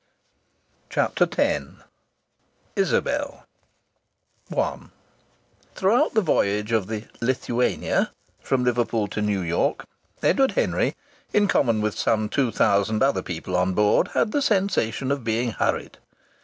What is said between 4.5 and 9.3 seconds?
I Throughout the voyage of the Lithuania from Liverpool to